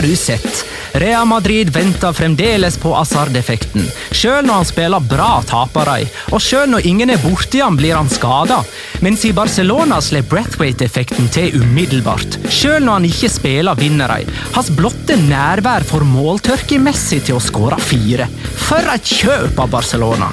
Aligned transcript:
Har 0.00 0.06
du? 0.06 0.98
Rea 0.98 1.24
Madrid 1.24 1.70
venter 1.70 2.12
fremdeles 2.12 2.78
på 2.80 2.94
Hazard-effekten. 2.96 3.84
Sjøl 4.16 4.46
når 4.46 4.62
han 4.62 4.68
spiller 4.68 5.04
bra, 5.04 5.42
taper 5.44 5.90
de. 5.90 6.06
Og 6.32 6.40
sjøl 6.40 6.70
når 6.72 6.86
ingen 6.88 7.12
er 7.12 7.20
borti 7.20 7.60
han, 7.60 7.76
blir 7.76 7.98
han 7.98 8.08
skada. 8.08 8.62
Mens 9.04 9.26
i 9.28 9.34
Barcelona 9.36 10.00
slår 10.00 10.24
Brathwaite-effekten 10.32 11.28
til 11.34 11.60
umiddelbart. 11.60 12.40
Sjøl 12.48 12.80
når 12.86 12.96
han 12.96 13.10
ikke 13.10 13.32
spiller, 13.36 13.76
vinner 13.76 14.16
de. 14.16 14.40
Hans 14.56 14.72
blotte 14.72 15.20
nærvær 15.20 15.84
får 15.84 16.08
måltørke 16.08 16.80
Messi 16.80 17.20
til 17.20 17.36
å 17.36 17.44
skåre 17.44 17.76
fire. 17.84 18.30
For 18.56 18.80
et 18.96 19.14
kjøp 19.20 19.60
av 19.60 19.76
Barcelona! 19.76 20.32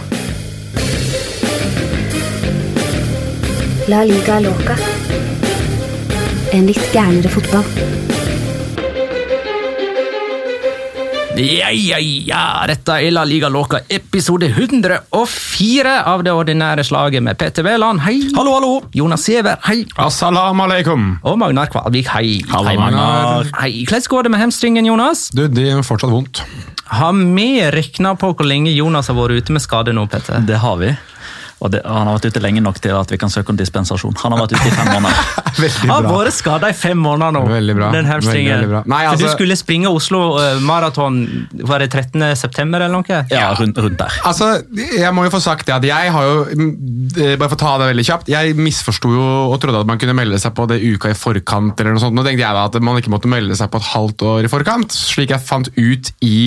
La 3.91 4.05
liga 4.07 4.39
loca. 4.47 4.79
En 6.55 6.71
litt 6.71 6.93
gærnere 6.95 7.35
fotball. 7.35 8.06
Ja, 11.37 11.67
ja, 11.69 11.97
ja! 12.01 12.65
Dette 12.65 12.95
er 12.97 13.11
La 13.13 13.21
Liga 13.27 13.45
Låka, 13.53 13.83
episode 13.93 14.47
104 14.49 15.91
av 16.09 16.23
det 16.25 16.31
ordinære 16.33 16.81
slaget 16.87 17.21
med 17.21 17.37
Petter 17.37 17.61
Wæland, 17.67 18.01
hei! 18.01 18.15
Hallo, 18.33 18.55
hallo! 18.55 18.71
Jonas 18.97 19.21
Sæver, 19.27 19.59
hei! 19.67 19.83
Assalamu 20.01 20.65
alaikum. 20.65 21.03
Og 21.21 21.37
Magnar 21.37 21.69
Kvalvik, 21.69 22.09
hei! 22.15 22.39
Hallo, 22.49 22.71
hei, 22.71 22.73
Magnar. 22.81 23.51
Hei, 23.59 23.83
Hvordan 23.85 24.09
går 24.15 24.25
det 24.25 24.31
med 24.33 24.41
hamstringen, 24.47 24.89
Jonas? 24.89 25.27
Du, 25.29 25.43
Det 25.45 25.67
er 25.75 25.85
fortsatt 25.85 26.09
vondt. 26.09 26.41
Har 26.89 27.13
vi 27.13 27.47
regna 27.69 28.15
på 28.17 28.31
hvor 28.33 28.49
lenge 28.49 28.73
Jonas 28.73 29.11
har 29.13 29.19
vært 29.19 29.43
ute 29.43 29.53
med 29.53 29.61
skade 29.61 29.93
nå, 29.93 30.07
Petter? 30.09 30.41
Det 30.41 30.57
har 30.65 30.81
vi. 30.81 30.89
Og 31.57 31.71
det, 31.73 31.79
han 31.81 32.05
har 32.05 32.19
vært 32.19 32.27
ute 32.29 32.41
lenge 32.43 32.61
nok 32.61 32.77
til 32.83 32.93
at 32.93 33.09
vi 33.09 33.17
kan 33.17 33.31
søke 33.33 33.49
om 33.49 33.57
dispensasjon. 33.57 34.13
Han 34.21 34.35
har 34.35 34.43
vært 34.43 34.53
ute 34.53 34.69
i 34.69 34.73
fem 34.75 34.89
måneder. 34.91 35.21
Veldig 35.57 35.89
Han 35.89 36.05
har 36.05 36.19
vært 36.19 36.35
skada 36.37 36.69
i 36.69 36.75
fem 36.77 36.99
måneder 37.01 37.33
nå. 37.33 37.41
Veldig 37.49 37.75
bra. 37.79 37.87
Den 37.95 38.09
hamstringen. 38.09 38.51
Veldig, 38.51 38.67
veldig 38.67 38.73
bra. 38.75 38.81
Nei, 38.93 38.99
For 39.07 39.15
altså- 39.15 39.31
du 39.31 39.33
skulle 39.33 39.57
springe 39.57 39.89
Oslo 39.89 40.21
uh, 40.37 40.59
Maraton 40.61 41.17
var 41.65 41.81
det 41.81 41.89
13. 41.89 42.21
september 42.37 42.85
eller 42.85 42.93
noe? 42.99 43.21
Ja, 43.33 43.49
rundt, 43.57 43.81
rundt 43.81 43.97
der. 43.97 44.19
Altså, 44.29 44.51
Jeg 44.77 45.09
må 45.17 45.25
jo 45.25 45.33
få 45.33 45.41
sagt 45.41 45.65
det 45.65 45.73
at 45.79 45.87
jeg 45.87 46.13
har 46.13 46.27
jo 46.29 46.45
mm, 46.45 46.69
eh, 47.17 47.33
Bare 47.39 47.49
for 47.49 47.57
å 47.57 47.63
ta 47.63 47.73
det 47.81 47.89
veldig 47.89 48.05
kjapt. 48.05 48.29
Jeg 48.29 48.53
misforsto 48.59 49.09
jo 49.15 49.25
og 49.47 49.57
trodde 49.63 49.81
at 49.81 49.89
man 49.89 49.97
kunne 50.01 50.15
melde 50.17 50.37
seg 50.41 50.53
på 50.57 50.67
det 50.69 50.77
uka 50.83 51.09
i 51.09 51.17
forkant. 51.17 51.79
eller 51.79 51.97
noe 51.97 52.03
sånt. 52.03 52.13
Nå 52.17 52.25
tenkte 52.27 52.45
jeg 52.45 52.59
da 52.59 52.67
at 52.69 52.77
man 52.83 53.01
ikke 53.01 53.13
måtte 53.13 53.31
melde 53.31 53.57
seg 53.57 53.71
på 53.73 53.81
et 53.81 53.91
halvt 53.95 54.27
år 54.29 54.45
i 54.45 54.51
forkant, 54.51 54.93
slik 54.93 55.33
jeg 55.33 55.41
fant 55.41 55.73
ut 55.73 56.13
i 56.21 56.37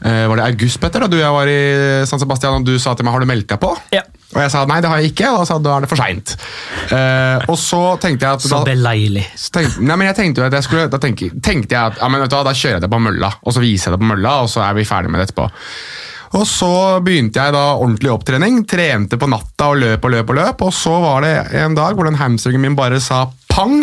var 0.00 0.36
det 0.36 0.44
august, 0.44 0.80
Petter, 0.82 1.04
da 1.04 1.08
du 1.08 1.16
og 1.16 1.22
jeg 1.22 1.34
var 1.38 1.50
i 1.50 1.60
San 2.08 2.20
Sebastian, 2.20 2.60
og 2.60 2.68
du 2.68 2.76
sa 2.82 2.92
til 2.94 3.06
meg 3.06 3.16
har 3.16 3.24
du 3.24 3.32
deg 3.32 3.58
på? 3.62 3.72
Ja. 3.94 4.02
Og 4.34 4.40
jeg 4.42 4.50
sa 4.50 4.64
nei, 4.66 4.80
det 4.82 4.90
har 4.90 5.00
jeg 5.00 5.12
ikke, 5.12 5.28
og 5.32 5.40
da 5.40 5.46
sa 5.48 5.56
da 5.62 5.76
er 5.76 5.84
det 5.84 5.90
for 5.90 6.00
seint. 6.00 6.32
Uh, 6.90 7.38
og 7.46 7.56
så 7.60 7.82
tenkte 8.02 8.26
jeg 8.26 8.40
at 8.40 8.44
Så 8.44 8.62
beleilig. 8.66 9.22
nei, 9.80 9.94
men 9.94 10.08
jeg 10.10 10.18
tenkte 10.18 10.42
jo 10.42 10.46
at 10.46 10.54
jeg 10.54 10.66
skulle 10.66 10.88
Da 10.92 11.00
tenkte, 11.02 11.30
tenkte 11.42 11.74
jeg 11.74 11.92
at 11.92 12.00
ja, 12.02 12.08
men 12.10 12.20
vet 12.22 12.32
du 12.32 12.36
hva, 12.36 12.42
da 12.46 12.54
kjører 12.56 12.76
jeg 12.76 12.84
det 12.84 12.90
på 12.92 13.00
mølla, 13.02 13.30
og 13.42 13.54
så 13.54 13.62
viser 13.62 13.90
jeg 13.90 13.96
det 13.96 14.02
på 14.02 14.10
mølla, 14.10 14.34
og 14.42 14.50
så 14.52 14.64
er 14.66 14.76
vi 14.76 14.86
ferdig 14.88 15.12
med 15.12 15.22
det 15.22 15.28
etterpå. 15.30 15.48
Og 16.36 16.44
så 16.50 16.72
begynte 17.06 17.38
jeg 17.38 17.54
da 17.54 17.64
ordentlig 17.78 18.10
opptrening, 18.12 18.64
trente 18.68 19.16
på 19.20 19.28
natta 19.30 19.70
og 19.72 19.78
løp 19.80 20.04
og 20.04 20.12
løp 20.16 20.32
og 20.34 20.40
løp, 20.40 20.64
og 20.66 20.74
så 20.74 20.96
var 21.04 21.24
det 21.24 21.34
en 21.62 21.78
dag 21.78 21.94
hvor 21.96 22.10
den 22.10 22.18
hamstringen 22.18 22.66
min 22.66 22.76
bare 22.78 22.98
sa 23.00 23.28
pang. 23.52 23.78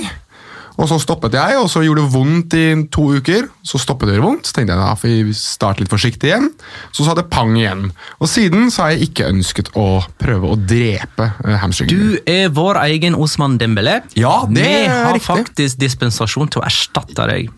Og 0.73 0.88
så 0.89 0.97
stoppet 1.01 1.35
jeg, 1.38 1.57
og 1.61 1.67
så 1.69 1.84
gjorde 1.85 2.01
det 2.01 2.13
vondt 2.16 2.56
i 2.57 2.63
to 2.91 3.03
uker. 3.19 3.45
Så 3.61 3.78
stoppet 3.81 4.09
det 4.09 4.22
vondt, 4.23 4.47
så 4.50 4.56
tenkte 4.57 4.73
jeg 4.73 4.81
da 4.81 4.95
får 4.97 5.11
vi 5.29 5.35
starte 5.38 5.84
litt 5.84 5.91
forsiktig 5.91 6.31
igjen. 6.31 6.47
Så 6.95 7.06
sa 7.06 7.13
det 7.17 7.28
pang 7.29 7.53
igjen. 7.59 7.91
Og 8.19 8.29
siden 8.31 8.72
så 8.73 8.88
har 8.88 8.95
jeg 8.95 9.09
ikke 9.12 9.29
ønsket 9.29 9.69
å 9.78 9.88
prøve 10.22 10.50
å 10.50 10.57
drepe 10.57 11.29
eh, 11.45 11.57
hamstringen. 11.62 11.94
Du 11.94 12.31
er 12.33 12.50
vår 12.53 12.81
egen 12.88 13.13
Osman 13.16 13.59
Dembélé. 13.62 14.00
Ja, 14.17 14.39
det 14.50 14.66
Vi 14.66 14.79
er 14.88 15.06
har 15.06 15.13
riktig. 15.13 15.28
faktisk 15.29 15.79
dispensasjon 15.83 16.50
til 16.53 16.63
å 16.63 16.66
erstatte 16.66 17.29
deg. 17.29 17.51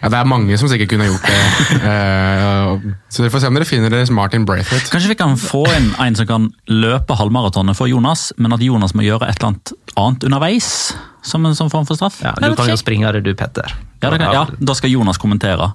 Ja, 0.00 0.08
Det 0.08 0.16
er 0.16 0.28
mange 0.28 0.56
som 0.56 0.70
sikkert 0.70 0.94
kunne 0.94 1.10
gjort 1.10 1.26
det. 1.28 1.40
Eh, 1.90 2.78
så 3.10 3.22
dere 3.22 3.32
får 3.32 3.42
se 3.42 3.48
om 3.50 3.56
dere 3.56 3.66
finner 3.66 3.92
deres 3.92 4.10
Martin 4.14 4.44
Braithwaite. 4.46 4.90
Kanskje 4.92 5.10
vi 5.12 5.16
kan 5.18 5.36
få 5.40 5.64
inn 5.74 5.90
en 6.02 6.16
som 6.16 6.28
kan 6.28 6.48
løpe 6.70 7.16
halvmaratonet 7.18 7.76
for 7.78 7.90
Jonas, 7.90 8.30
men 8.38 8.54
at 8.54 8.62
Jonas 8.62 8.94
må 8.94 9.04
gjøre 9.06 9.28
et 9.28 9.40
eller 9.40 9.52
annet 9.52 9.72
annet 9.98 10.26
underveis? 10.28 10.96
Som 11.22 11.44
en 11.44 11.56
sånn 11.56 11.68
form 11.72 11.84
for 11.88 11.98
straff? 11.98 12.20
Ja, 12.24 12.32
du 12.40 12.54
kan 12.56 12.70
jo 12.70 12.76
springe 12.80 13.10
det, 13.12 13.20
du, 13.26 13.34
Petter. 13.36 13.74
Ja, 14.00 14.08
det 14.08 14.20
kan, 14.22 14.32
ja, 14.32 14.44
da 14.56 14.76
skal 14.76 14.92
Jonas 14.94 15.18
kommentere. 15.20 15.72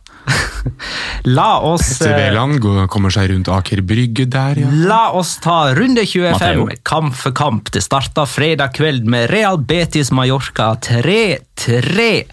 La 1.38 1.60
oss 1.62 2.00
Petter 2.00 2.16
eh, 2.16 2.32
Wæland 2.32 2.90
kommer 2.90 3.14
seg 3.14 3.30
rundt 3.30 3.52
Aker 3.54 3.84
Brygge 3.86 4.26
der, 4.32 4.64
ja. 4.64 4.72
La 4.90 5.04
oss 5.14 5.36
ta 5.44 5.76
runde 5.78 6.06
25, 6.08 6.34
Matteo. 6.34 6.70
kamp 6.88 7.18
for 7.20 7.36
kamp. 7.38 7.70
Det 7.76 7.84
starta 7.86 8.26
fredag 8.30 8.74
kveld 8.78 9.06
med 9.10 9.30
Real 9.34 9.62
Betis 9.62 10.10
Mallorca 10.16 10.74
3-3. 10.82 12.24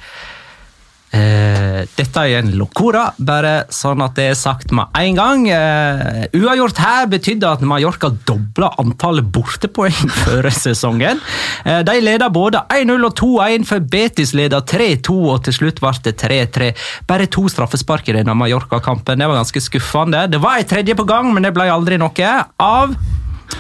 Eh, 1.13 1.83
dette 1.93 2.23
er 2.25 2.39
en 2.39 2.55
locora, 2.57 3.11
bare 3.21 3.67
sånn 3.73 4.01
at 4.01 4.15
det 4.17 4.31
er 4.31 4.39
sagt 4.39 4.73
med 4.73 4.89
en 4.97 5.19
gang. 5.19 5.45
Eh, 5.53 6.23
uavgjort 6.39 6.81
her 6.81 7.11
betydde 7.13 7.51
at 7.51 7.65
Mallorca 7.69 8.09
dobla 8.29 8.71
antallet 8.81 9.29
bortepoeng 9.35 10.13
før 10.23 10.49
sesongen. 10.57 11.21
Eh, 11.69 11.83
de 11.85 11.99
leda 12.01 12.31
både 12.33 12.65
1-0 12.73 13.09
og 13.11 13.17
2-1, 13.21 13.69
for 13.69 13.85
Betis 13.93 14.33
leda 14.39 14.63
3-2, 14.65 15.19
og 15.35 15.43
til 15.45 15.59
slutt 15.59 15.83
ble 15.85 15.95
det 16.07 16.17
3-3. 16.23 16.73
Bare 17.11 17.29
to 17.29 17.45
straffespark 17.53 18.09
i 18.09 18.17
denne 18.17 18.37
Mallorca-kampen. 18.39 19.21
Det 19.21 19.29
var 19.29 19.43
ganske 19.43 19.67
skuffende. 19.69 20.25
Det 20.33 20.41
var 20.41 20.63
en 20.63 20.71
tredje 20.73 20.97
på 20.97 21.09
gang, 21.09 21.29
men 21.35 21.45
det 21.45 21.53
ble 21.53 21.69
aldri 21.69 22.01
noe 22.01 22.37
av. 22.57 22.97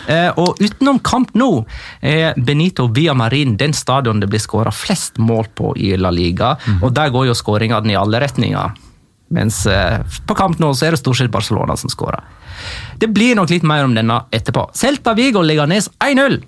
Eh, 0.06 0.30
og 0.40 0.60
utenom 0.60 0.98
kamp 1.04 1.32
nå 1.38 1.50
er 2.00 2.38
Benito 2.38 2.88
Villamarin 2.92 3.56
den 3.60 3.74
stadion 3.76 4.20
det 4.22 4.30
blir 4.32 4.42
skåra 4.42 4.72
flest 4.74 5.20
mål 5.22 5.50
på 5.54 5.74
i 5.76 5.94
La 5.96 6.10
Liga. 6.14 6.56
Og 6.80 6.92
der 6.94 7.12
går 7.14 7.30
jo 7.30 7.38
skåringene 7.38 7.94
i 7.94 7.98
alle 7.98 8.22
retninger. 8.22 8.78
Mens 9.32 9.64
eh, 9.66 10.00
på 10.26 10.36
kamp 10.36 10.60
nå 10.60 10.72
så 10.76 10.86
er 10.86 10.94
det 10.94 11.02
stort 11.02 11.20
sett 11.20 11.32
Barcelona 11.32 11.76
som 11.80 11.92
skårer. 11.92 12.22
Det 13.00 13.08
blir 13.10 13.36
nok 13.38 13.50
litt 13.50 13.66
mer 13.66 13.86
om 13.86 13.94
denne 13.96 14.20
etterpå. 14.30 14.68
Celta 14.76 15.14
Vigo 15.18 15.42
Leganes 15.44 15.88
1-0. 16.04 16.42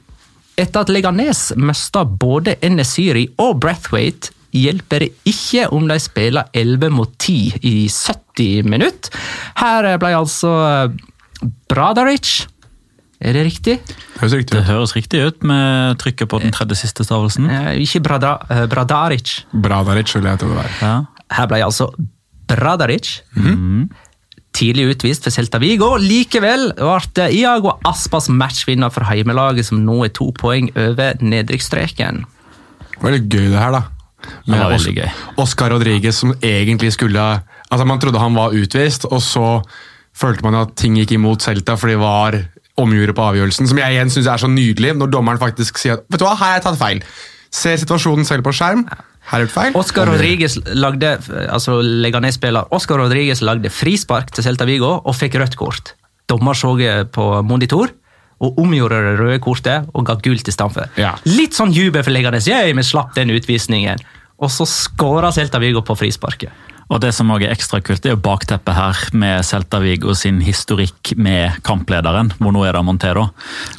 Etter 0.60 0.84
at 0.84 0.92
Leganes 0.92 1.48
mista 1.58 2.04
både 2.04 2.54
Nesiri 2.70 3.26
og 3.42 3.56
Brathwaite, 3.64 4.30
hjelper 4.54 5.02
det 5.02 5.08
ikke 5.26 5.64
om 5.74 5.88
de 5.90 5.96
spiller 5.98 6.46
11 6.54 6.92
mot 6.94 7.10
10 7.18 7.64
i 7.66 7.88
70 7.90 8.68
minutter. 8.70 9.10
Her 9.58 9.96
ble 9.98 10.12
altså 10.14 10.52
Bradaric 11.70 12.44
Er 13.24 13.32
det 13.32 13.44
riktig? 13.46 13.78
Høres 14.20 14.34
riktig 14.36 14.58
Det 14.58 14.64
høres 14.68 14.92
riktig 14.96 15.20
ut 15.24 15.44
med 15.48 15.98
trykket 16.02 16.28
på 16.28 16.40
den 16.42 16.52
tredje 16.52 16.76
siste 16.82 17.06
stavelsen. 17.06 17.48
Eh, 17.48 17.70
ikke 17.80 18.02
Brada, 18.04 18.34
eh, 18.50 18.66
Bradaric. 18.68 19.44
Bradaric, 19.52 20.12
vil 20.14 20.28
jeg 20.28 20.42
tro 20.42 20.50
det 20.52 20.58
var. 20.58 20.74
Ja. 20.82 20.94
Her 21.32 21.48
ble 21.48 21.62
jeg 21.62 21.70
altså 21.70 21.88
Bradaric 22.50 23.14
tidlig 24.54 24.86
utvist 24.94 25.26
for 25.26 25.34
Celta 25.34 25.58
Vigo. 25.62 25.94
Likevel 26.00 26.70
ble 26.78 27.26
Iago 27.34 27.74
Aspas 27.88 28.28
matchvinner 28.30 28.92
for 28.94 29.06
heimelaget, 29.08 29.66
som 29.70 29.82
nå 29.84 30.04
er 30.06 30.14
to 30.14 30.30
poeng 30.36 30.70
over 30.78 31.18
nedrykksstreken. 31.24 32.22
Veldig 33.02 33.24
gøy 33.26 33.48
det 33.50 33.58
her, 33.58 33.74
da. 33.74 33.82
Det 34.44 34.56
var 34.56 34.72
veldig 34.72 34.94
gøy. 34.96 35.08
Oscar 35.42 35.74
Rodriguez 35.74 36.22
som 36.22 36.32
egentlig 36.40 36.94
skulle 36.94 37.24
Altså 37.74 37.84
Man 37.88 37.98
trodde 37.98 38.20
han 38.20 38.36
var 38.36 38.54
utvist, 38.54 39.04
og 39.10 39.18
så 39.24 39.46
følte 40.14 40.44
man 40.46 40.54
at 40.54 40.76
ting 40.78 40.94
gikk 40.94 41.16
imot 41.16 41.42
Celta, 41.42 41.74
for 41.80 41.90
de 41.90 41.96
var 41.98 42.36
omgjorde 42.80 43.14
på 43.16 43.24
avgjørelsen. 43.30 43.68
Som 43.70 43.80
jeg 43.80 43.96
igjen 43.96 44.12
syns 44.12 44.28
er 44.30 44.42
så 44.42 44.50
nydelig, 44.50 44.94
når 44.98 45.12
dommeren 45.14 45.40
faktisk 45.40 45.78
sier 45.80 45.98
at 45.98 46.06
vet 46.10 46.22
du 46.22 46.26
hva, 46.26 46.34
her 46.36 46.44
har 46.44 46.56
jeg 46.58 46.66
tatt 46.66 46.80
feil. 46.80 47.02
Ser 47.54 47.78
situasjonen 47.78 48.26
selv 48.26 48.46
på 48.46 48.54
skjerm. 48.56 48.86
Her 49.30 49.44
er 49.44 49.48
det 49.48 49.54
feil. 49.54 49.76
Oscar 49.78 50.10
Rodriguez 50.10 50.56
lagde, 50.76 51.14
altså 51.48 51.78
Leganes-spiller 51.80 52.72
Oscar 52.74 53.00
Rodriguez 53.00 53.40
lagde 53.46 53.70
frispark 53.72 54.34
til 54.34 54.44
Celta 54.44 54.66
Vigo 54.68 54.98
og 54.98 55.14
fikk 55.16 55.38
rødt 55.40 55.56
kort. 55.60 55.94
Dommer 56.28 56.56
så 56.58 56.74
på 57.12 57.28
monitor 57.46 57.92
og 58.44 58.58
omgjorde 58.60 58.98
det 59.06 59.14
røde 59.20 59.40
kortet 59.40 59.88
og 59.94 60.04
ga 60.08 60.18
gull 60.20 60.42
til 60.42 60.52
Stamfer. 60.52 60.90
Ja. 61.00 61.14
Litt 61.28 61.56
sånn 61.56 61.72
jubel 61.72 62.02
for 62.02 62.12
Leganes. 62.12 62.48
Yay, 62.50 62.74
vi 62.76 62.84
slapp 62.84 63.14
den 63.16 63.32
utvisningen. 63.32 64.02
Og 64.42 64.50
så 64.50 64.66
skåra 64.68 65.30
Celta 65.32 65.60
Vigo 65.62 65.84
på 65.86 65.96
frisparket. 65.96 66.50
Og 66.92 67.00
det 67.00 67.12
som 67.16 67.30
også 67.32 67.46
er 67.48 67.54
ekstra 67.54 67.80
kult, 67.84 68.02
det 68.04 68.10
er 68.10 68.16
jo 68.16 68.20
bakteppet 68.24 68.74
her 68.76 68.98
med 69.16 69.44
Celta 69.46 69.78
Vigo 69.80 70.12
sin 70.14 70.40
historikk 70.44 71.14
med 71.16 71.56
kamplederen, 71.64 72.32
hvor 72.38 72.52
nå 72.52 72.64
er 72.68 72.76
det 72.76 72.84
Montero. 72.84 73.28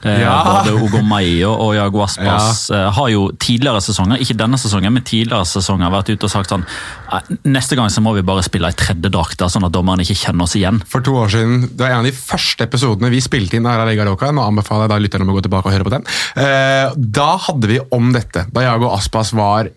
Eh, 0.03 0.21
Ja. 0.25 0.35
Både 0.45 0.73
Ogo 0.81 1.01
Maio 1.05 1.51
og 1.53 1.75
Jago 1.75 2.01
Aspas 2.05 2.69
eh, 2.73 2.87
har 2.97 3.09
jo 3.11 3.27
tidligere 3.41 3.81
sesonger, 3.83 4.17
ikke 4.23 4.37
denne 4.39 4.57
sesongen, 4.57 4.93
men 4.95 5.03
tidligere 5.05 5.45
sesonger 5.45 5.91
vært 5.93 6.09
ute 6.15 6.25
og 6.25 6.31
sagt 6.33 6.49
sånn 6.53 6.65
Neste 7.45 7.77
gang 7.77 7.89
så 7.93 8.01
må 8.03 8.13
vi 8.15 8.23
bare 8.25 8.43
spille 8.43 8.69
i 8.71 8.75
tredje 8.75 9.11
drakt, 9.13 9.39
sånn 9.51 9.67
at 9.67 9.71
dommerne 9.75 10.03
ikke 10.03 10.17
kjenner 10.25 10.47
oss 10.47 10.55
igjen. 10.57 10.81
For 10.89 11.01
to 11.05 11.13
år 11.21 11.29
siden, 11.31 11.61
Det 11.75 11.79
var 11.85 11.93
en 11.93 12.01
av 12.03 12.09
de 12.09 12.11
første 12.15 12.65
episodene 12.65 13.09
vi 13.13 13.21
spilte 13.23 13.55
inn 13.59 13.65
av 13.69 13.85
Liga 13.87 14.03
Loca. 14.07 14.31
Nå 14.31 14.41
anbefaler 14.43 14.87
jeg 14.87 14.93
da 14.93 14.97
lytterne 15.03 15.29
å 15.31 15.35
gå 15.37 15.45
tilbake 15.45 15.69
og 15.69 15.75
høre 15.75 15.87
på 15.87 15.93
den. 15.93 16.05
Eh, 16.35 16.91
da 16.97 17.29
hadde 17.37 17.67
vi 17.69 17.79
om 17.95 18.11
dette. 18.15 18.47
Da 18.51 18.65
Jago 18.65 18.89
Aspas 18.95 19.31
var 19.37 19.69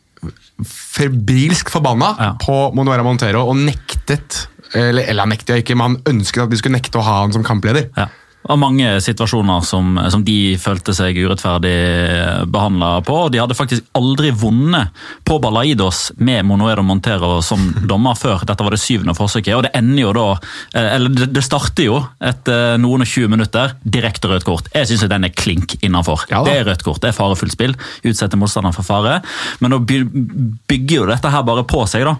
febrilsk 0.64 1.70
forbanna 1.70 2.12
Ja. 2.18 2.30
på 2.42 2.56
Monuera 2.74 3.02
Montero 3.06 3.44
og 3.48 3.56
nektet 3.56 4.46
eller, 4.74 5.04
eller 5.08 5.22
han 5.24 5.30
nektet 5.32 5.62
ikke, 5.62 5.76
men 5.78 5.94
han 5.96 6.16
ønsket 6.18 6.42
at 6.44 6.50
de 6.52 6.58
skulle 6.60 6.76
nekte 6.76 6.98
å 7.00 7.04
ha 7.06 7.20
han 7.22 7.32
som 7.32 7.44
kampleder. 7.46 7.86
Ja. 7.96 8.08
Og 8.48 8.58
mange 8.60 8.94
situasjoner 9.04 9.64
som, 9.66 9.98
som 10.10 10.24
de 10.24 10.56
følte 10.60 10.94
seg 10.96 11.18
urettferdig 11.20 11.74
behandla 12.48 12.90
på. 13.06 13.16
og 13.26 13.32
De 13.32 13.40
hadde 13.42 13.56
faktisk 13.56 13.84
aldri 13.98 14.30
vunnet 14.32 14.94
på 15.28 15.38
Balaidos 15.42 16.08
med 16.16 16.46
Monoedo 16.48 16.84
Montero 16.86 17.38
som 17.44 17.62
dommer 17.88 18.16
før. 18.18 18.46
Dette 18.48 18.64
var 18.64 18.74
det 18.74 18.80
syvende 18.82 19.16
forsøket, 19.18 19.54
og 19.56 19.66
det 19.66 19.74
ender 19.78 20.02
jo 20.02 20.14
da 20.16 20.26
eh, 20.32 20.88
Eller 20.96 21.12
det, 21.12 21.30
det 21.36 21.44
starter 21.44 21.88
jo 21.90 22.00
etter 22.24 22.78
noen 22.80 23.04
og 23.04 23.10
20 23.10 23.34
minutter. 23.34 23.74
Direkte 23.84 24.30
rødt 24.32 24.46
kort. 24.48 24.70
Jeg 24.74 24.88
syns 24.90 25.06
den 25.08 25.28
er 25.28 25.34
klink 25.34 25.76
innafor. 25.84 26.24
Ja 26.32 26.42
det 26.48 26.54
er 26.56 26.66
rødt 26.70 26.84
kort, 26.86 27.02
det 27.02 27.10
er 27.10 27.16
farefullt 27.16 27.54
spill. 27.54 27.74
Utsette 28.06 28.38
motstanderen 28.40 28.76
for 28.76 28.86
fare. 28.86 29.18
Men 29.60 29.74
nå 29.74 29.82
bygger 29.84 30.94
jo 30.94 31.08
dette 31.08 31.32
her 31.32 31.44
bare 31.46 31.64
på 31.68 31.84
seg, 31.90 32.06
da. 32.08 32.16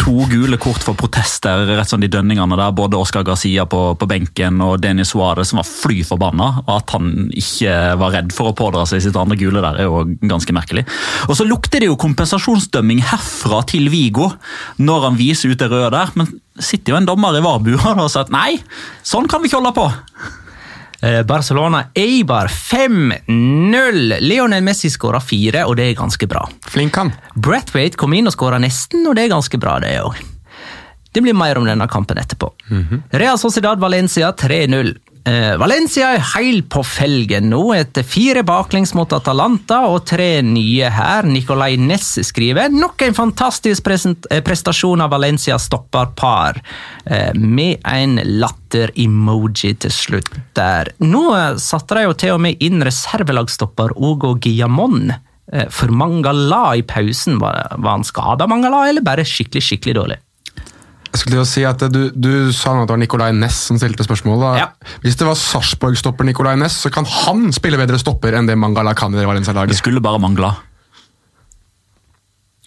To 0.00 0.26
gule 0.30 0.58
kort 0.60 0.82
for 0.84 0.98
protester 0.98 1.64
rett 1.70 1.90
sånn 1.90 2.02
de 2.02 2.10
dønningene 2.10 2.58
der. 2.58 2.74
Både 2.74 2.98
Oscar 2.98 3.24
Garcia 3.26 3.66
på, 3.70 3.82
på 3.98 4.08
benken 4.10 4.60
og 4.64 4.78
Denis 4.82 5.14
Suárez 5.14 5.43
som 5.48 5.60
var 5.60 5.68
fly 5.68 6.02
forbanna. 6.06 6.50
Og 6.64 6.72
at 6.76 6.94
han 6.96 7.10
ikke 7.34 7.74
var 8.00 8.14
redd 8.16 8.34
for 8.36 8.50
å 8.50 8.56
pådra 8.56 8.84
seg 8.88 9.02
sitt 9.04 9.18
andre 9.20 9.38
gule 9.40 9.62
der, 9.64 9.80
er 9.80 9.88
jo 9.90 10.04
ganske 10.24 10.54
merkelig. 10.56 10.86
Og 11.28 11.36
så 11.38 11.46
lukter 11.48 11.82
det 11.82 11.90
jo 11.90 11.98
kompensasjonsdømming 12.00 13.02
herfra 13.10 13.62
til 13.70 13.90
Vigo 13.92 14.30
når 14.82 15.10
han 15.10 15.20
viser 15.20 15.52
ut 15.52 15.60
det 15.60 15.70
røde 15.72 15.92
der. 15.96 16.14
Men 16.18 16.30
sitter 16.60 16.94
jo 16.94 17.00
en 17.00 17.08
dommer 17.08 17.36
i 17.36 17.44
VAR-bua 17.44 17.96
og 17.98 18.08
sier 18.08 18.24
at 18.24 18.32
nei, 18.34 18.56
sånn 19.06 19.28
kan 19.30 19.42
vi 19.42 19.50
ikke 19.50 19.60
holde 19.60 19.76
på. 19.76 19.90
Eh, 21.04 21.22
Barcelona 21.28 21.84
Eibar 21.94 22.48
5-0. 22.48 24.20
Lionel 24.20 24.62
Messi 24.64 24.88
skåra 24.90 25.20
fire, 25.20 25.66
og 25.68 25.76
det 25.76 25.90
er 25.90 25.98
ganske 25.98 26.28
bra. 26.30 26.46
Flink 26.64 26.96
han. 26.96 27.10
Brathwaite 27.34 28.00
kom 28.00 28.14
inn 28.16 28.30
og 28.30 28.32
skåra 28.32 28.60
nesten, 28.62 29.04
og 29.04 29.18
det 29.18 29.26
er 29.26 29.34
ganske 29.34 29.60
bra, 29.60 29.76
det 29.84 29.98
òg. 30.00 30.16
Det 31.14 31.22
blir 31.22 31.36
mer 31.36 31.60
om 31.60 31.66
denne 31.68 31.86
kampen 31.86 32.18
etterpå. 32.18 32.48
Real 33.12 33.36
Sociedad 33.38 33.78
Valencia 33.78 34.32
3-0. 34.32 34.94
Eh, 35.24 35.54
Valencia 35.56 36.10
er 36.12 36.24
heil 36.34 36.58
på 36.68 36.82
felgen 36.84 37.46
nå, 37.48 37.62
etter 37.72 38.04
fire 38.04 38.42
baklengs 38.44 38.90
mot 38.92 39.08
Atalanta 39.16 39.78
og 39.88 40.02
tre 40.10 40.42
nye 40.44 40.90
her. 40.92 41.24
Nicolay 41.24 41.78
Ness 41.80 42.18
skriver 42.28 42.68
nok 42.68 43.06
en 43.06 43.16
fantastisk 43.16 43.88
eh, 43.88 44.42
prestasjon 44.44 45.00
av 45.00 45.14
Valencia 45.14 45.56
stopper 45.56 46.12
par, 46.12 46.60
eh, 47.06 47.32
med 47.32 47.80
en 47.88 48.18
latter-emoji 48.20 49.72
til 49.86 49.94
slutt 49.96 50.28
der. 50.52 50.92
Nå 51.00 51.24
satte 51.56 51.96
de 51.96 52.04
jo 52.04 52.12
til 52.20 52.36
og 52.36 52.44
med 52.44 52.60
inn 52.60 52.84
reservelagstopper 52.84 53.96
Ogo 53.96 54.34
Guillamon. 54.36 55.08
Eh, 55.52 55.70
For 55.72 55.88
Mangala 55.88 56.76
i 56.76 56.84
pausen, 56.84 57.40
var 57.40 57.80
han 57.80 58.04
skada, 58.04 58.44
Mangala, 58.46 58.90
eller 58.90 59.00
bare 59.00 59.24
skikkelig, 59.24 59.64
skikkelig 59.70 59.96
dårlig? 60.02 60.20
Jeg 61.14 61.20
skulle 61.22 61.36
til 61.36 61.44
å 61.44 61.46
si 61.46 61.62
at 61.62 61.82
du, 61.94 62.00
du 62.10 62.50
sa 62.50 62.72
nå 62.74 62.82
at 62.82 62.88
det 62.90 62.96
var 62.96 62.98
Nicolay 62.98 63.34
Næss 63.38 63.60
som 63.68 63.78
stilte 63.78 64.02
spørsmålet. 64.02 64.58
Ja. 64.58 64.96
Hvis 65.04 65.14
det 65.20 65.28
var 65.28 65.38
Sarpsborg-stopper 65.38 66.26
Nicolay 66.26 66.58
Næss, 66.58 66.80
så 66.82 66.90
kan 66.90 67.06
han 67.06 67.52
spille 67.54 67.78
bedre 67.78 68.00
stopper 68.02 68.34
enn 68.34 68.50
det 68.50 68.56
Mangala 68.58 68.96
kan 68.98 69.14
i 69.14 69.22
det 69.22 69.68
Det 69.70 69.78
skulle 69.78 70.02
bare 70.02 70.18
mangle. 70.18 70.50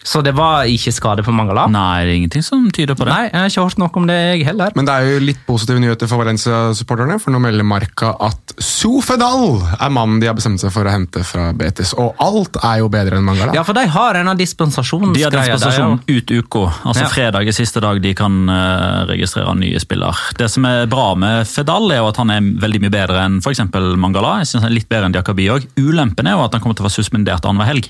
Så 0.04 0.22
det 0.24 0.32
var 0.38 0.64
ikke 0.70 0.92
skade 0.94 1.24
på 1.26 1.32
Mangala? 1.34 1.66
Nei, 1.68 2.04
det 2.06 2.12
er 2.12 2.18
ingenting 2.20 2.44
som 2.46 2.68
tyder 2.72 2.96
på 2.96 3.04
det. 3.04 3.12
Nei, 3.12 3.24
jeg 3.28 3.40
har 3.40 3.50
ikke 3.50 3.64
hørt 3.66 3.80
noe 3.82 3.90
om 4.00 4.06
det, 4.08 4.16
jeg 4.38 4.46
heller. 4.46 4.72
Men 4.78 4.86
det 4.88 4.94
er 4.94 5.08
jo 5.10 5.18
litt 5.26 5.40
positive 5.46 5.82
nyheter 5.82 6.08
for 6.10 6.22
Valencia-supporterne, 6.22 7.18
for 7.20 7.34
nå 7.34 7.40
melder 7.42 7.66
Marca 7.66 8.14
at 8.24 8.54
Sofedal 8.62 9.58
er 9.76 9.92
mannen 9.92 10.22
de 10.22 10.30
har 10.30 10.36
bestemt 10.38 10.62
seg 10.62 10.72
for 10.72 10.88
å 10.88 10.92
hente 10.94 11.24
fra 11.26 11.50
Betis. 11.56 11.92
Og 11.98 12.16
alt 12.24 12.56
er 12.62 12.80
jo 12.82 12.88
bedre 12.92 13.18
enn 13.18 13.26
Mangala. 13.26 13.52
Ja, 13.58 13.64
for 13.66 13.76
de 13.76 13.84
har 13.90 14.20
en 14.20 14.32
av 14.32 14.38
dispensasjonsgreiene. 14.38 15.18
De 15.18 15.26
har 15.26 15.34
dispensasjon 15.34 15.98
ut 16.06 16.34
uka. 16.38 16.64
Altså 16.84 17.04
Ja. 17.04 17.10
Fredag 17.12 17.48
er 17.48 17.56
siste 17.56 17.80
dag 17.82 18.00
de 18.02 18.14
kan 18.14 18.48
eh, 18.48 19.04
registrere 19.12 19.54
nye 19.58 19.80
spiller. 19.82 20.16
Det 20.38 20.48
som 20.50 20.64
er 20.68 20.86
bra 20.90 21.10
med 21.18 21.46
Fedal, 21.48 21.90
er 21.92 22.02
jo 22.02 22.08
at 22.12 22.20
han 22.22 22.30
er 22.34 22.40
veldig 22.64 22.82
mye 22.86 22.94
bedre 22.94 23.24
enn 23.26 23.40
eksempel 23.42 23.94
Mangala. 24.00 24.38
Jeg 24.42 24.52
synes 24.52 24.64
han 24.64 24.70
er 24.72 24.76
Litt 24.78 24.88
bedre 24.88 25.08
enn 25.08 25.14
Diakobi 25.16 25.48
òg. 25.50 25.64
Ulempen 25.80 26.28
er 26.28 26.36
jo 26.36 26.44
at 26.44 26.54
han 26.54 26.62
kommer 26.62 26.76
til 26.78 26.84
å 26.84 26.88
være 26.88 27.00
suspendert 27.00 27.44
annenhver 27.48 27.72
helg. 27.72 27.88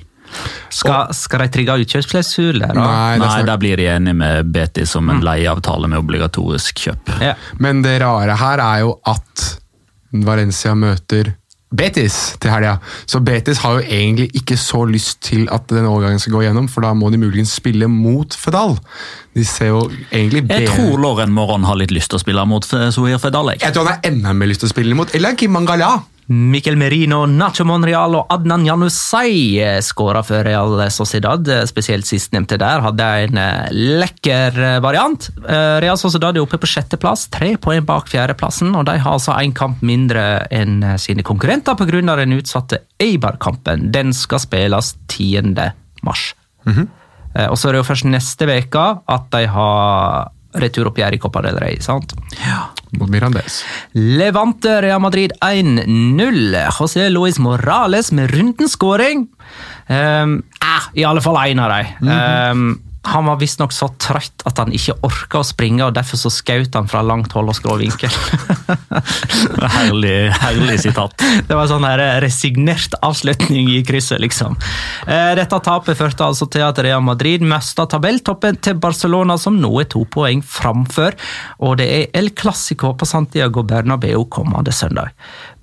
Skal, 0.70 1.14
skal 1.16 1.44
de 1.44 1.48
trigge 1.54 1.78
utkjøpsklausul 1.82 2.60
der? 2.60 2.76
Nei, 2.76 3.18
Nei, 3.22 3.42
da 3.48 3.56
blir 3.60 3.80
de 3.80 3.88
enige 3.90 4.18
med 4.20 4.52
Betis 4.54 4.94
om 4.98 5.10
en 5.10 5.24
leieavtale 5.24 5.88
med 5.90 5.98
obligatorisk 6.02 6.84
kjøp. 6.86 7.16
Ja. 7.24 7.34
Men 7.58 7.82
det 7.86 7.98
rare 8.04 8.36
her 8.38 8.62
er 8.62 8.84
jo 8.84 8.94
at 9.08 9.48
Valencia 10.24 10.74
møter 10.78 11.34
Betis 11.68 12.14
til 12.40 12.48
helga. 12.48 12.78
Så 13.04 13.20
Betis 13.20 13.58
har 13.60 13.76
jo 13.76 13.82
egentlig 13.84 14.30
ikke 14.38 14.56
så 14.56 14.86
lyst 14.88 15.18
til 15.26 15.50
at 15.52 15.68
den 15.68 15.84
overgangen 15.84 16.20
skal 16.22 16.38
gå 16.38 16.46
gjennom, 16.46 16.68
for 16.72 16.86
da 16.86 16.94
må 16.96 17.10
de 17.12 17.20
muligens 17.20 17.52
spille 17.58 17.90
mot 17.92 18.32
Fedal. 18.40 18.78
De 19.36 19.44
ser 19.44 19.74
jo 19.74 19.82
egentlig 20.08 20.46
Jeg 20.48 20.70
tror 20.70 20.96
Loren 21.02 21.34
Moron 21.36 21.66
har 21.68 21.76
litt 21.76 21.92
lyst 21.92 22.08
til 22.14 22.16
å 22.16 22.22
spille 22.24 22.44
mot 22.48 22.64
Sohir 22.64 23.20
Fedal. 23.20 23.52
jeg. 23.52 23.66
Jeg 23.66 23.76
tror 23.76 23.84
han 23.84 23.98
har 23.98 24.08
enda 24.08 24.32
mer 24.32 24.48
lyst 24.48 24.64
til 24.64 24.70
å 24.70 24.72
spille 24.72 24.96
mot 24.96 25.12
Eller 25.14 25.36
Kim 25.36 25.52
Mangala. 25.52 25.98
Miquel 26.28 26.76
Merino, 26.76 27.22
Nacho 27.24 27.64
Monreal 27.64 28.12
og 28.18 28.26
Adnan 28.34 28.66
Janusay 28.66 29.62
skåra 29.80 30.20
for 30.26 30.44
Real 30.44 30.74
Sociedad. 30.92 31.48
Spesielt 31.70 32.04
sistnevnte 32.04 32.58
der 32.60 32.82
hadde 32.84 33.06
en 33.24 33.40
eh, 33.40 33.70
lekker 33.72 34.58
eh, 34.60 34.74
variant. 34.84 35.30
Eh, 35.40 35.78
Real 35.80 35.96
Sociedad 35.96 36.36
er 36.36 36.44
oppe 36.44 36.60
på 36.60 36.68
sjetteplass, 36.68 37.30
tre 37.32 37.54
poeng 37.56 37.86
bak 37.88 38.12
fjerdeplassen. 38.12 38.74
og 38.76 38.84
De 38.90 38.98
har 39.00 39.16
altså 39.16 39.38
én 39.40 39.56
kamp 39.56 39.80
mindre 39.80 40.44
enn 40.52 40.82
sine 41.00 41.24
konkurrenter 41.24 41.78
pga. 41.80 42.02
den 42.20 42.36
utsatte 42.36 42.82
Eibar-kampen. 43.00 43.88
Den 43.90 44.12
skal 44.12 44.44
spilles 44.44 44.96
10. 45.08 45.56
mars. 46.04 46.34
Og 46.68 47.56
så 47.56 47.68
er 47.68 47.72
det 47.72 47.80
jo 47.80 47.88
først 47.88 48.04
neste 48.04 48.44
uke 48.44 48.84
at 49.08 49.30
de 49.32 49.46
har 49.48 50.28
returoppgjør 50.60 51.16
i 51.16 51.20
Copa 51.22 51.40
del 51.44 51.56
Rey. 51.56 51.80
sant? 51.80 52.12
Mot 52.96 53.10
Mirandes. 53.10 53.62
Levante 53.92 54.80
Real 54.80 55.00
Madrid 55.00 55.32
1-0. 55.40 56.56
José 56.78 57.08
Luis 57.10 57.38
Morales 57.38 58.12
med 58.12 58.30
rundenskåring. 58.30 59.28
Um, 59.88 60.42
eh, 60.60 61.00
I 61.00 61.04
alle 61.04 61.20
fall 61.20 61.36
én 61.48 61.60
av 61.60 61.70
dem. 61.70 62.08
um, 62.08 62.82
han 63.02 63.24
var 63.24 63.38
visstnok 63.40 63.72
så 63.72 63.88
trøtt 64.00 64.42
at 64.48 64.58
han 64.58 64.72
ikke 64.74 64.96
orka 65.06 65.40
å 65.40 65.46
springe, 65.46 65.84
og 65.86 65.94
derfor 65.96 66.18
så 66.20 66.30
skjøt 66.32 66.74
han 66.76 66.88
fra 66.90 67.00
langt 67.06 67.32
hold 67.36 67.52
og 67.52 67.56
skrå 67.56 67.76
vinkel. 67.80 68.12
herlig, 69.78 70.16
herlig 70.42 70.78
sitat. 70.82 71.14
Det 71.48 71.56
var 71.56 71.70
sånn 71.70 71.86
her 71.86 72.02
resignert 72.24 72.96
avslutning 73.04 73.70
i 73.72 73.80
krysset, 73.86 74.20
liksom. 74.22 74.58
Eh, 75.06 75.32
Dette 75.38 75.60
tapet 75.64 75.98
førte 75.98 76.26
altså 76.26 76.48
til 76.50 76.66
at 76.66 76.82
Real 76.84 77.04
Madrid 77.04 77.44
mista 77.46 77.86
tabelltoppen 77.88 78.60
til 78.64 78.78
Barcelona, 78.82 79.38
som 79.40 79.56
nå 79.62 79.72
er 79.80 79.88
to 79.92 80.04
poeng 80.10 80.42
framfor. 80.44 81.16
Og 81.64 81.78
det 81.80 81.88
er 81.94 82.18
El 82.18 82.32
Clásico 82.36 82.92
på 82.98 83.08
Santiago 83.08 83.62
Bernabeu 83.62 84.26
kommende 84.28 84.74
søndag. 84.74 85.14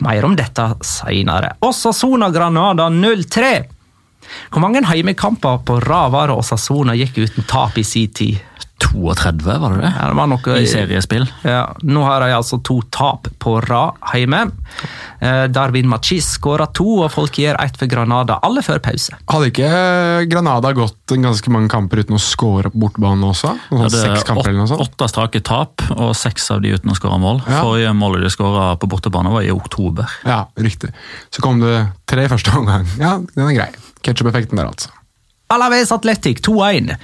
Mer 0.05 0.25
om 0.25 0.35
dette 0.39 0.71
seinere. 0.85 1.55
Osasona 1.65 2.31
Granada 2.33 2.89
0-3. 2.89 3.74
Hvor 4.51 4.63
mange 4.63 4.83
heimekamper 4.85 5.63
på 5.67 5.79
rad 5.85 6.13
var 6.15 6.31
det 6.31 6.37
Osasona 6.39 6.95
gikk 6.97 7.17
uten 7.25 7.47
tap 7.49 7.77
i 7.77 7.85
sin 7.87 8.11
tid? 8.15 8.43
32, 8.79 9.59
var 9.59 9.71
det 9.71 9.81
det? 9.81 9.91
Ja, 9.95 10.07
det 10.11 10.15
var 10.17 10.27
noe, 10.29 10.55
I 10.59 10.67
seriespill. 10.67 11.25
Ja, 11.47 11.61
nå 11.87 12.03
har 12.05 12.23
de 12.23 12.33
altså 12.35 12.59
to 12.65 12.81
tap 12.93 13.29
på 13.41 13.55
rad 13.63 13.95
hjemme. 14.13 14.41
Eh, 15.23 15.45
Darwin 15.51 15.87
Machis 15.89 16.27
skåra 16.35 16.67
to, 16.75 17.05
og 17.05 17.11
folk 17.13 17.39
gir 17.39 17.55
ett 17.61 17.79
for 17.79 17.89
Granada, 17.91 18.37
alle 18.45 18.63
før 18.65 18.81
pause. 18.83 19.15
Hadde 19.31 19.49
ikke 19.51 19.69
Granada 20.31 20.73
gått 20.75 21.15
ganske 21.15 21.53
mange 21.53 21.71
kamper 21.71 22.03
uten 22.03 22.19
å 22.19 22.21
score 22.21 22.71
på 22.73 22.83
bortebane 22.83 23.31
også? 23.31 23.55
Sånn 23.71 23.95
seks 23.95 24.27
kamper 24.27 24.51
eller 24.51 24.65
noe 24.65 24.73
sånt? 24.73 24.83
Åtte 24.85 25.09
strake 25.11 25.43
tap, 25.45 25.87
og 25.95 26.11
seks 26.17 26.51
av 26.51 26.61
de 26.65 26.75
uten 26.75 26.91
å 26.91 26.99
skåre 26.99 27.19
mål. 27.21 27.41
Ja. 27.47 27.63
Forrige 27.63 27.95
målet 27.95 28.27
de 28.27 28.33
skåra 28.35 28.73
på 28.81 28.91
bortebane, 28.91 29.31
var 29.33 29.47
i 29.47 29.55
oktober. 29.55 30.19
Ja, 30.27 30.45
riktig. 30.59 30.91
Så 31.31 31.43
kom 31.45 31.63
det 31.63 31.77
tre 32.11 32.27
i 32.27 32.31
første 32.31 32.53
omgang. 32.59 32.87
Ja, 32.99 33.17
den 33.23 33.47
er 33.47 33.59
grei. 33.63 33.71
Ketchup-effekten 34.05 34.61
der, 34.61 34.69
altså. 34.69 34.93
Alaves 35.53 35.91
Atletic 35.93 36.41
2-1. 36.45 36.95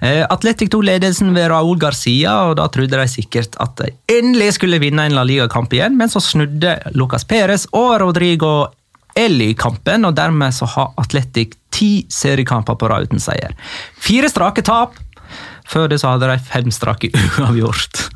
Eh, 0.00 0.22
Atletic 0.30 0.70
tok 0.70 0.84
ledelsen 0.86 1.32
ved 1.34 1.50
Raúl 1.50 1.78
Garcia, 1.80 2.36
og 2.48 2.56
da 2.60 2.68
trodde 2.72 2.98
de 3.00 3.06
sikkert 3.10 3.56
at 3.60 3.74
de 3.82 3.90
endelig 4.18 4.54
skulle 4.56 4.78
vinne 4.82 5.08
en 5.08 5.16
La 5.16 5.24
Liga-kamp 5.26 5.74
igjen, 5.74 5.98
men 5.98 6.12
så 6.12 6.22
snudde 6.22 6.76
Lucas 6.94 7.26
Perez 7.28 7.66
og 7.76 7.98
Rodrigo 8.04 8.70
Eli 9.18 9.52
kampen, 9.58 10.06
og 10.06 10.14
dermed 10.16 10.54
så 10.54 10.68
har 10.70 10.94
Atletic 11.02 11.56
ti 11.74 12.06
seriekamper 12.10 12.78
på 12.78 12.88
rad 12.90 13.10
uten 13.10 13.22
seier. 13.22 13.56
Fire 13.98 14.30
strake 14.30 14.62
tap. 14.66 14.94
Før 15.70 15.90
det 15.90 16.00
så 16.02 16.14
hadde 16.14 16.30
de 16.30 16.38
fem 16.50 16.70
strake 16.74 17.10
uavgjort. 17.42 18.06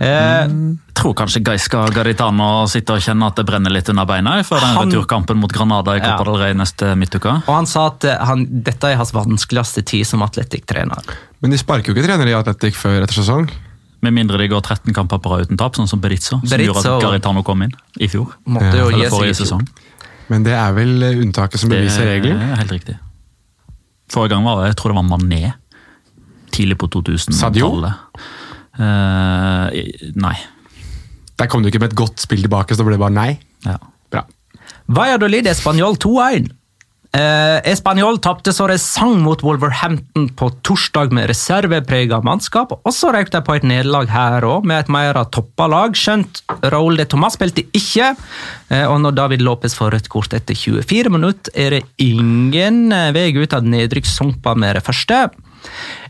Eh, 0.00 0.48
Tror 0.96 1.14
kanskje 1.16 1.40
Gaiska 1.44 1.86
Garitano 1.92 2.66
sitter 2.68 2.96
og 2.98 3.00
kjenner 3.04 3.28
at 3.30 3.36
det 3.36 3.44
brenner 3.48 3.70
litt 3.72 3.88
under 3.92 4.04
beina 4.08 4.34
før 4.44 4.60
den 4.60 4.74
Han- 4.76 4.90
returkampen 4.90 5.36
mot 5.40 5.52
Granada 5.52 5.94
i 5.96 6.00
Copa 6.00 6.18
Ja. 6.18 6.24
del 6.24 6.36
Rey 6.40 6.54
neste 6.54 6.94
midtuke. 6.96 7.32
og 7.46 7.54
han 7.54 7.66
sa 7.66 7.86
at 7.86 8.04
eh, 8.04 8.16
han, 8.24 8.46
dette 8.62 8.84
er 8.84 8.96
hans 8.96 9.12
vanskeligste 9.12 9.84
tid 9.84 10.04
som 10.06 10.20
Atletic-trener. 10.22 11.02
Men 11.40 11.50
de 11.50 11.58
sparker 11.58 11.92
jo 11.92 11.94
ikke 11.94 12.06
trenere 12.08 12.28
i 12.28 12.36
Atletic 12.36 12.74
før 12.76 13.02
etter 13.02 13.14
sesong. 13.22 13.48
Med 14.02 14.12
mindre 14.12 14.38
de 14.38 14.48
går 14.48 14.60
13 14.62 14.92
kamper 14.94 15.18
på 15.18 15.30
rad 15.32 15.46
uten 15.48 15.56
tap, 15.56 15.74
sånn 15.76 15.88
som 15.88 16.00
Berizzo, 16.00 16.40
som 16.40 16.48
Berizzo. 16.48 16.74
gjorde 16.82 16.96
at 16.96 17.02
Garitano 17.02 17.42
kom 17.42 17.62
inn 17.62 17.72
i 18.00 18.06
fjor. 18.08 18.28
Måtte 18.46 18.72
jo 18.76 18.88
Eller 18.90 19.08
gi 19.08 19.10
seg 19.10 19.30
i 19.30 19.48
fjor. 19.48 19.66
Men 20.28 20.42
det 20.42 20.52
er 20.52 20.72
vel 20.74 21.02
eh, 21.02 21.20
unntaket 21.22 21.58
som 21.60 21.70
beviser 21.70 22.04
regelen? 22.04 22.40
er 22.40 22.56
helt 22.56 22.70
riktig. 22.72 22.98
Forrige 24.10 24.30
gang 24.36 24.44
var 24.44 24.62
det, 24.62 24.74
jeg 24.74 24.76
tror 24.76 24.92
det 24.92 24.96
var 25.00 25.18
Mané. 25.18 25.54
Tidlig 26.52 26.76
på 26.78 26.88
2000-tallet. 26.88 27.94
Eh, 28.76 30.12
nei. 30.14 30.36
Der 31.36 31.50
kom 31.52 31.62
du 31.62 31.70
ikke 31.70 31.82
med 31.82 31.92
et 31.92 31.98
godt 31.98 32.22
spill 32.22 32.44
tilbake, 32.44 32.74
så 32.74 32.82
det 32.82 32.90
ble 32.90 33.00
bare 33.00 33.14
nei. 33.14 33.30
Ja. 33.66 33.78
Bra. 34.12 34.24
Valladolid 34.86 35.48
Español 35.50 35.98
2-1. 36.00 36.52
Eh, 37.16 37.72
Español 37.72 38.18
tapte 38.20 38.52
så 38.52 38.66
det 38.68 38.76
sang 38.82 39.20
mot 39.24 39.40
Wolverhampton 39.44 40.26
på 40.36 40.48
torsdag 40.66 41.14
med 41.16 41.30
reserveprega 41.30 42.18
mannskap, 42.26 42.74
og 42.76 42.92
så 42.92 43.12
røk 43.14 43.30
de 43.32 43.40
på 43.46 43.56
et 43.56 43.64
nederlag 43.64 44.10
her 44.12 44.44
òg, 44.44 44.66
med 44.68 44.84
et 44.84 44.92
mer 44.92 45.20
toppa 45.32 45.68
lag. 45.70 45.96
Skjønt 45.96 46.42
Raúl 46.66 46.98
de 47.00 47.06
Tomàs 47.08 47.38
spilte 47.38 47.64
ikke, 47.76 48.12
eh, 48.68 48.84
og 48.84 49.00
når 49.04 49.16
David 49.16 49.46
Lopez 49.46 49.76
får 49.78 49.94
rødt 49.94 50.10
kort 50.12 50.36
etter 50.36 50.58
24 50.58 51.12
minutter, 51.14 51.54
er 51.54 51.78
det 51.78 51.84
ingen 52.04 52.92
eh, 52.92 53.12
vei 53.16 53.30
ut 53.36 53.54
av 53.56 53.64
nedrykkssumpa 53.64 54.56
med 54.58 54.76
det 54.76 54.84
første. 54.84 55.28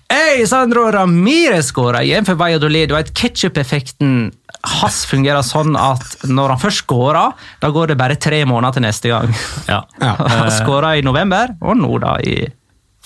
Hey, 0.09 0.47
Sandro 0.47 0.87
Ramires 0.93 1.73
skåra 1.73 2.03
igjen 2.07 2.27
for 2.27 2.39
Valladolid. 2.39 2.89
Du 2.89 2.95
vet, 2.95 3.11
Ketchup-effekten 3.17 4.31
hans 4.67 5.01
fungerer 5.07 5.43
sånn 5.47 5.77
at 5.79 6.27
når 6.27 6.55
han 6.55 6.63
først 6.63 6.85
skårer, 6.85 7.35
da 7.63 7.71
går 7.75 7.93
det 7.93 7.99
bare 7.99 8.19
tre 8.19 8.43
måneder 8.49 8.77
til 8.77 8.87
neste 8.87 9.13
gang. 9.13 9.35
Ja. 9.73 9.83
Han 10.31 10.53
skåra 10.55 10.95
i 10.99 11.03
november, 11.03 11.57
og 11.61 11.79
nå 11.81 11.99
da 12.03 12.17
i 12.23 12.37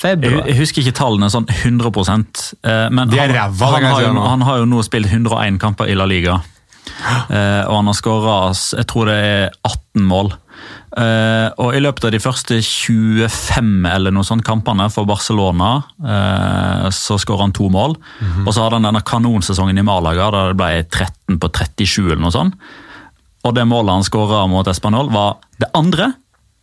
februar. 0.01 0.47
jeg 0.49 0.57
husker 0.59 0.83
ikke 0.83 0.97
tallene 0.97 1.29
sånn 1.33 1.47
100 1.49 1.91
eh, 1.91 2.87
men 2.93 3.11
han, 3.13 3.33
ræva, 3.33 3.71
han, 3.75 3.85
har 3.85 4.03
jo, 4.05 4.13
han 4.25 4.45
har 4.49 4.61
jo 4.63 4.69
nå 4.69 4.85
spilt 4.85 5.11
101 5.13 5.59
kamper 5.61 5.91
i 5.93 5.97
La 5.99 6.09
Liga. 6.09 6.41
Eh, 7.31 7.63
og 7.71 7.75
han 7.79 7.89
har 7.89 7.95
skåra 7.97 8.33
jeg 8.53 8.87
tror 8.91 9.09
det 9.09 9.15
er 9.25 9.53
18 9.65 10.03
mål. 10.11 10.33
Eh, 10.91 11.49
og 11.63 11.77
i 11.77 11.81
løpet 11.83 12.09
av 12.09 12.15
de 12.15 12.21
første 12.23 12.59
25 12.59 13.87
eller 13.87 14.15
noe 14.15 14.27
sånt 14.27 14.45
kampene 14.47 14.89
for 14.91 15.07
Barcelona, 15.07 15.71
eh, 16.03 16.89
så 16.95 17.19
skårer 17.21 17.47
han 17.47 17.55
to 17.57 17.69
mål. 17.71 17.97
Mhm. 18.21 18.47
Og 18.47 18.53
så 18.55 18.65
hadde 18.65 18.81
han 18.81 18.89
denne 18.89 19.05
kanonsesongen 19.07 19.79
i 19.79 19.87
Malaga 19.87 20.31
der 20.35 20.53
det 20.53 20.61
ble 20.61 20.73
13 20.85 21.39
på 21.39 21.53
37 21.53 22.11
eller 22.11 22.25
noe 22.27 22.35
sånt. 22.35 22.55
Og 23.45 23.55
det 23.55 23.65
målet 23.65 23.95
han 23.95 24.05
skåra 24.05 24.45
mot 24.49 24.67
Español, 24.67 25.11
var 25.13 25.39
det 25.59 25.71
andre 25.75 26.13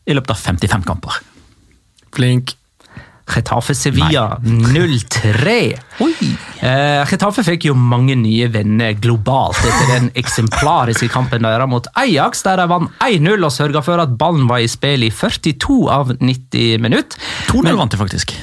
i 0.07 0.13
løpet 0.13 0.31
av 0.31 0.37
55 0.37 0.85
kamper. 0.85 1.19
Flink. 2.13 2.53
Getafe 3.27 3.74
Sevilla 3.75 4.38
0-3. 4.43 5.55
Eh, 6.63 7.01
Getafe 7.10 7.43
fikk 7.46 7.67
jo 7.69 7.75
mange 7.77 8.15
nye 8.15 8.48
venner 8.53 8.96
globalt 9.03 9.60
etter 9.67 9.91
den 9.93 10.10
eksemplariske 10.17 11.10
kampen 11.13 11.43
deres 11.46 11.69
mot 11.69 11.89
Ajax, 12.00 12.43
der 12.48 12.62
de 12.62 12.67
vant 12.72 12.91
1-0 13.03 13.43
og 13.43 13.51
sørga 13.53 13.84
for 13.86 14.00
at 14.03 14.15
ballen 14.19 14.48
var 14.50 14.63
i 14.63 14.69
spill 14.72 15.03
i 15.07 15.12
42 15.12 15.79
av 15.91 16.15
90 16.22 16.79
minutter. 16.84 17.19
2-0 17.51 17.75
vant 17.81 17.91
de 17.91 18.00
faktisk. 18.00 18.34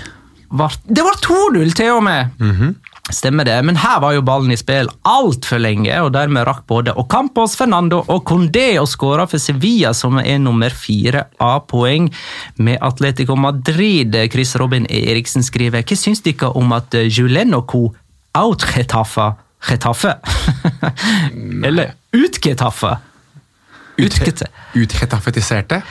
var, 0.55 0.77
det 0.85 1.03
var 1.03 1.17
2-0 1.25 1.73
til 1.81 1.97
og 1.97 2.05
med! 2.07 2.35
Stemmer 3.13 3.45
det, 3.45 3.59
men 3.69 3.77
her 3.77 3.99
var 4.01 4.15
jo 4.17 4.23
ballen 4.25 4.55
i 4.55 4.57
spill 4.57 4.89
altfor 5.05 5.61
lenge, 5.61 5.93
og 6.01 6.15
dermed 6.15 6.47
rakk 6.49 6.63
både 6.71 6.95
Ocampos, 6.97 7.53
Fernando 7.59 7.99
og 8.09 8.23
Condé 8.25 8.79
å 8.81 8.87
skåre 8.89 9.27
for 9.29 9.43
Sevilla, 9.43 9.93
som 9.93 10.17
er 10.23 10.41
nummer 10.41 10.73
fire 10.73 11.27
av 11.37 11.67
poeng 11.69 12.09
med 12.57 12.81
Atletico 12.81 13.37
Madrid. 13.37 14.17
Chris 14.33 14.57
Robin 14.57 14.89
Eriksen 14.89 15.45
skriver 15.45 15.85
Hva 15.85 15.99
syns 16.01 16.25
dere 16.25 16.49
om 16.57 16.73
at 16.73 16.97
Julen 17.05 17.53
og 17.59 17.67
co. 17.69 17.83
out-Getafe 18.35 19.35
Getafe? 19.69 20.17
Eller 21.69 21.93
ut-Getafe? 22.13 22.97
Ut-Getafe. 23.97 24.51
Utretafetiserte. 24.75 25.83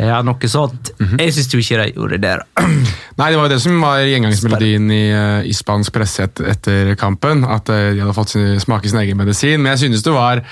Ja, 0.00 0.22
noe 0.24 0.48
sånt. 0.48 0.92
Jeg 1.20 1.34
syns 1.36 1.50
jo 1.52 1.60
ikke 1.60 1.82
de 1.82 1.92
gjorde 1.92 2.18
det. 2.22 2.32
da. 2.40 2.64
Nei, 3.20 3.28
det 3.28 3.36
var 3.38 3.44
jo 3.46 3.52
det 3.52 3.60
som 3.62 3.76
var 3.82 4.00
gjengangsmelodien 4.08 4.88
i, 4.94 5.02
eh, 5.12 5.50
i 5.50 5.54
spansk 5.56 5.92
presse 5.94 6.26
et, 6.26 6.42
etter 6.54 6.94
kampen. 7.00 7.44
At 7.44 7.68
eh, 7.72 7.92
de 7.92 8.02
hadde 8.02 8.16
fått 8.16 8.34
sin, 8.34 8.56
smake 8.62 8.88
sin 8.88 9.02
egen 9.02 9.20
medisin. 9.20 9.60
Men 9.60 9.74
jeg 9.74 9.86
synes 9.86 10.04
det 10.06 10.16
var 10.16 10.44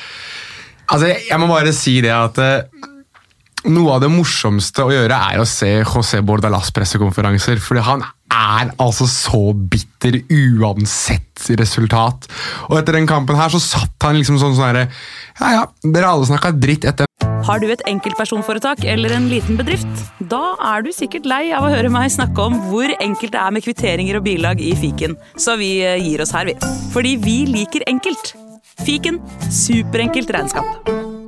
Altså, 0.90 1.06
jeg, 1.06 1.20
jeg 1.28 1.38
må 1.38 1.46
bare 1.46 1.70
si 1.70 2.00
det 2.02 2.10
at 2.10 2.38
eh, 2.42 2.88
noe 3.70 3.94
av 3.94 4.00
det 4.02 4.10
morsomste 4.10 4.82
å 4.82 4.90
gjøre 4.90 5.18
er 5.30 5.38
å 5.38 5.46
se 5.46 5.68
José 5.78 6.18
Bordalas 6.26 6.72
pressekonferanser. 6.74 7.62
Fordi 7.62 7.84
han 7.86 8.04
er 8.30 8.72
altså 8.80 9.06
så 9.10 9.42
bitter 9.54 10.20
uansett 10.30 11.50
resultat. 11.60 12.28
Og 12.68 12.78
etter 12.80 12.98
den 12.98 13.08
kampen 13.10 13.38
her 13.38 13.52
så 13.52 13.60
satt 13.62 14.06
han 14.06 14.18
liksom 14.18 14.38
sånn 14.40 14.56
sånn 14.56 14.70
herre 14.70 14.88
Ja 15.40 15.52
ja, 15.54 15.62
dere 15.84 16.10
alle 16.10 16.28
snakka 16.28 16.52
dritt 16.52 16.84
etter 16.88 17.08
Har 17.48 17.62
du 17.62 17.70
et 17.72 17.84
enkeltpersonforetak 17.88 18.84
eller 18.84 19.14
en 19.16 19.30
liten 19.32 19.58
bedrift? 19.60 19.88
Da 20.20 20.54
er 20.74 20.84
du 20.84 20.92
sikkert 20.94 21.28
lei 21.30 21.46
av 21.56 21.66
å 21.66 21.72
høre 21.72 21.92
meg 21.92 22.12
snakke 22.12 22.50
om 22.50 22.58
hvor 22.68 22.92
enkelt 23.00 23.34
det 23.34 23.40
er 23.40 23.56
med 23.56 23.64
kvitteringer 23.64 24.20
og 24.20 24.26
bilag 24.28 24.60
i 24.62 24.74
fiken, 24.78 25.16
så 25.40 25.56
vi 25.60 25.78
eh, 25.84 25.98
gir 26.00 26.22
oss 26.22 26.34
her, 26.36 26.50
vi. 26.50 26.56
Fordi 26.94 27.16
vi 27.24 27.38
liker 27.48 27.86
enkelt. 27.90 28.34
Fiken 28.84 29.20
superenkelt 29.52 30.36
regnskap. 30.36 31.19